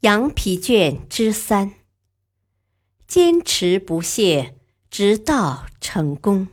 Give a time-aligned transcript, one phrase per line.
[0.00, 1.74] 羊皮卷之三：
[3.06, 4.54] 坚持不懈，
[4.90, 6.48] 直到成功。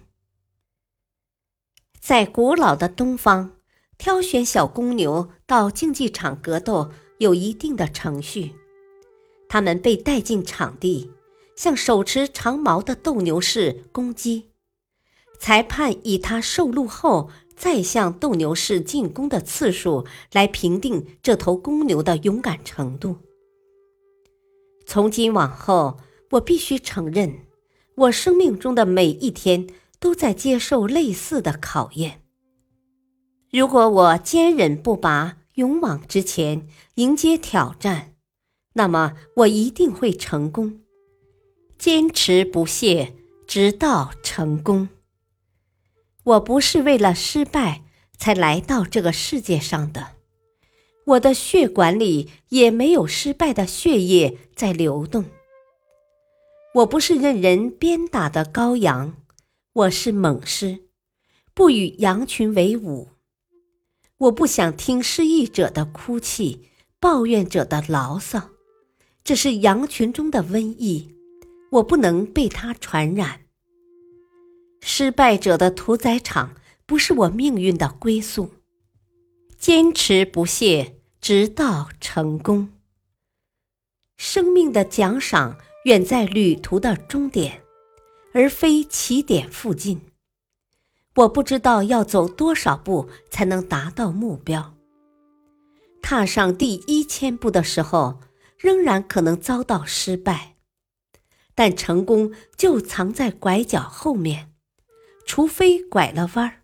[1.98, 3.54] 在古老的东方，
[3.98, 8.54] 挑选小公牛到竞技场格斗有一定的程序。
[9.48, 11.10] 它们被带进场地，
[11.56, 14.50] 向手持长矛的斗牛士攻击。
[15.40, 23.20] 裁判以它受戮后再向斗牛士进攻的次数来评定这头公牛的勇敢程度。
[24.90, 26.00] 从今往后，
[26.32, 27.42] 我必须承认，
[27.96, 29.68] 我生命中的每一天
[30.00, 32.22] 都在接受类似的考验。
[33.52, 38.14] 如果我坚韧不拔、勇往直前，迎接挑战，
[38.76, 40.80] 那么我一定会成功。
[41.78, 43.14] 坚持不懈，
[43.46, 44.88] 直到成功。
[46.24, 47.84] 我不是为了失败
[48.18, 50.17] 才来到这个世界上的。
[51.08, 55.24] 我的血管里也没有失败的血液在流动。
[56.74, 59.16] 我不是任人鞭打的羔羊，
[59.72, 60.80] 我是猛狮，
[61.54, 63.08] 不与羊群为伍。
[64.18, 66.68] 我不想听失意者的哭泣，
[67.00, 68.50] 抱怨者的牢骚，
[69.24, 71.16] 这是羊群中的瘟疫，
[71.72, 73.46] 我不能被它传染。
[74.82, 78.50] 失败者的屠宰场不是我命运的归宿。
[79.58, 80.96] 坚持不懈。
[81.30, 82.70] 直到成功。
[84.16, 87.64] 生命的奖赏远在旅途的终点，
[88.34, 90.00] 而非起点附近。
[91.18, 94.74] 我不知道要走多少步才能达到目标。
[96.02, 98.22] 踏上第一千步的时候，
[98.58, 100.56] 仍然可能遭到失败，
[101.54, 104.54] 但成功就藏在拐角后面。
[105.26, 106.62] 除非拐了弯儿，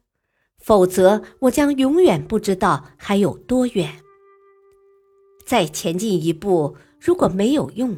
[0.58, 4.00] 否则我将永远不知道还有多远。
[5.46, 7.98] 再前进一步，如果没有用，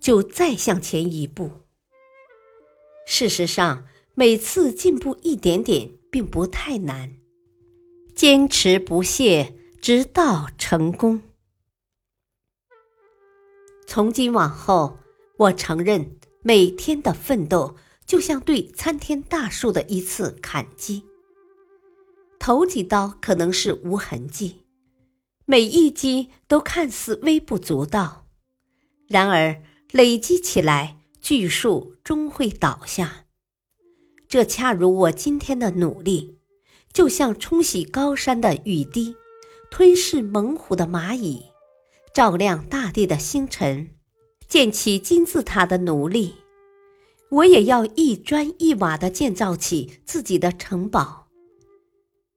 [0.00, 1.50] 就再向前一步。
[3.06, 7.14] 事实上，每次进步一点点并不太难。
[8.14, 11.22] 坚持不懈，直到成功。
[13.86, 14.98] 从今往后，
[15.36, 21.04] 我承认，每天的奋斗就像对参天大树的一次砍击。
[22.38, 24.59] 头几刀可能是无痕迹。
[25.50, 28.24] 每一击都看似微不足道，
[29.08, 33.24] 然而累积起来，巨树终会倒下。
[34.28, 36.38] 这恰如我今天的努力，
[36.92, 39.16] 就像冲洗高山的雨滴，
[39.72, 41.46] 吞噬猛虎的蚂蚁，
[42.14, 43.90] 照亮大地的星辰，
[44.46, 46.36] 建起金字塔的奴隶。
[47.28, 51.26] 我也要一砖一瓦地建造起自己的城堡，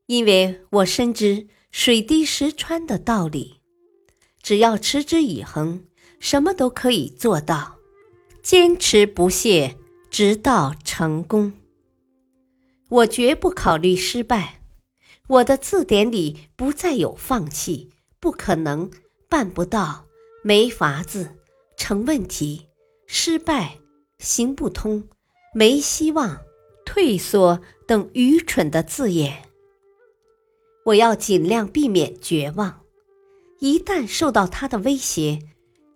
[0.08, 1.48] 因为我深知。
[1.76, 3.56] 水滴石穿的道理，
[4.44, 5.84] 只要持之以恒，
[6.20, 7.78] 什么都可以做到。
[8.44, 9.76] 坚持不懈，
[10.12, 11.52] 直到成功。
[12.90, 14.62] 我绝不考虑失败，
[15.28, 18.92] 我的字典里不再有放弃、不可能、
[19.28, 20.06] 办不到、
[20.44, 21.38] 没法子、
[21.76, 22.68] 成问题、
[23.08, 23.80] 失败、
[24.20, 25.10] 行不通、
[25.56, 26.40] 没希望、
[26.86, 29.50] 退缩等愚蠢的字眼。
[30.86, 32.82] 我要尽量避免绝望，
[33.60, 35.40] 一旦受到他的威胁，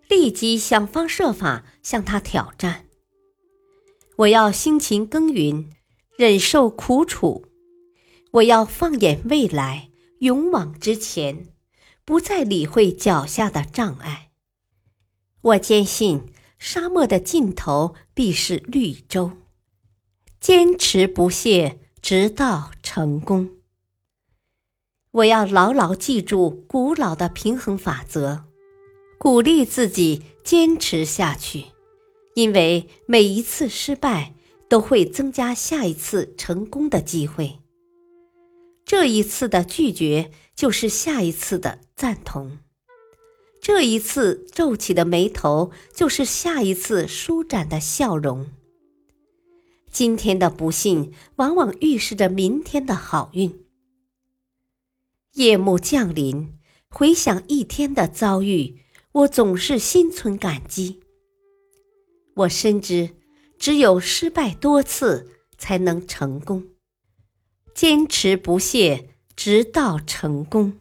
[0.08, 2.86] 立即想方设法向他挑战。
[4.16, 5.70] 我要辛勤耕耘，
[6.16, 7.44] 忍受苦楚。
[8.32, 9.90] 我要放眼未来，
[10.20, 11.48] 勇往直前，
[12.04, 14.30] 不再理会脚下的障碍。
[15.42, 19.32] 我坚信，沙漠的尽头必是绿洲。
[20.40, 23.57] 坚持不懈，直到成功。
[25.10, 28.44] 我要牢牢记住古老的平衡法则，
[29.18, 31.64] 鼓励自己坚持下去，
[32.34, 34.34] 因为每一次失败
[34.68, 37.58] 都会增加下一次成功的机会。
[38.84, 42.58] 这一次的拒绝就是下一次的赞同，
[43.62, 48.46] 这一次皱起的眉头就是下一次舒展的笑容。
[49.90, 53.64] 今天的不幸往往预示着明天的好运。
[55.38, 56.58] 夜幕降临，
[56.90, 58.82] 回想一天的遭遇，
[59.12, 61.00] 我总是心存感激。
[62.34, 63.10] 我深知，
[63.56, 66.66] 只有失败多次，才能成功。
[67.72, 70.80] 坚持不懈，直到成功。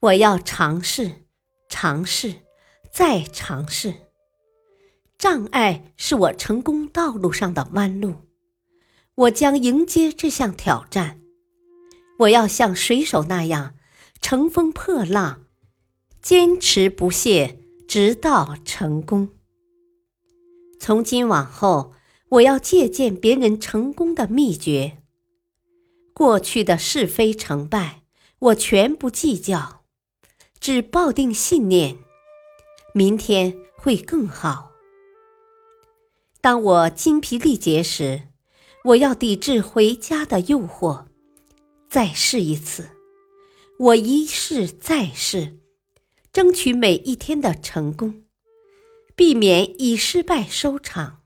[0.00, 1.26] 我要尝试，
[1.68, 2.36] 尝试，
[2.90, 3.92] 再尝试。
[5.18, 8.14] 障碍是我成功道路上的弯路，
[9.14, 11.20] 我将迎接这项挑战。
[12.20, 13.74] 我要像水手那样
[14.20, 15.44] 乘风破浪，
[16.22, 17.58] 坚持不懈，
[17.88, 19.30] 直到成功。
[20.78, 21.92] 从今往后，
[22.30, 24.98] 我要借鉴别人成功的秘诀。
[26.12, 28.02] 过去的是非成败，
[28.38, 29.82] 我全不计较。
[30.60, 31.98] 只抱定信念，
[32.94, 34.70] 明天会更好。
[36.40, 38.28] 当我精疲力竭时，
[38.84, 41.06] 我要抵制回家的诱惑，
[41.94, 42.88] 再试一次。
[43.78, 45.60] 我一试再试，
[46.32, 48.24] 争取每一天的成功，
[49.14, 51.20] 避免以失败收场。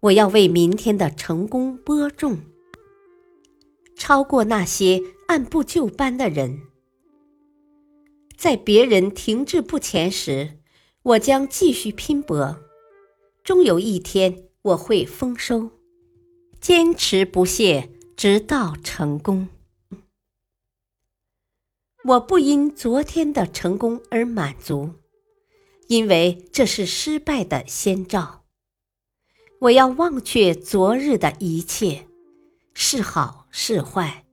[0.00, 2.40] 我要为明天的成功播种，
[3.96, 6.60] 超过那些按部就班的人。
[8.36, 10.58] 在别人停滞不前时，
[11.02, 12.58] 我将继续拼搏。
[13.42, 15.70] 终有一天，我会丰收。
[16.60, 19.48] 坚持不懈，直到成功。
[22.02, 24.94] 我不因昨天的成功而满足，
[25.86, 28.44] 因为这是失败的先兆。
[29.60, 32.08] 我要忘却昨日的一切，
[32.74, 34.26] 是好是坏，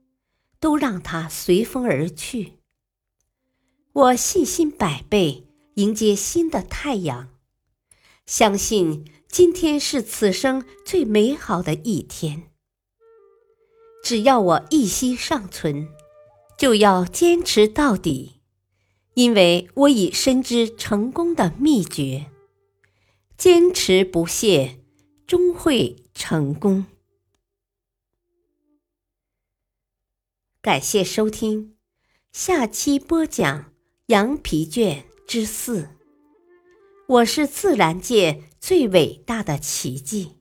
[0.58, 2.54] 都让它随风而去。
[3.92, 7.28] 我信心百倍，迎接新的太阳，
[8.26, 12.50] 相信今天是此生最美好的一天。
[14.06, 15.88] 只要我一息尚存，
[16.56, 18.40] 就要坚持到底，
[19.14, 22.30] 因为我已深知成功的秘诀：
[23.36, 24.78] 坚持不懈，
[25.26, 26.86] 终会成功。
[30.62, 31.74] 感谢收听，
[32.30, 33.72] 下期播讲。
[34.06, 35.88] 羊皮卷之四，
[37.08, 40.36] 我是自然界最伟大的奇迹。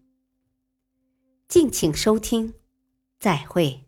[1.47, 2.53] 敬请收听，
[3.19, 3.84] 再会。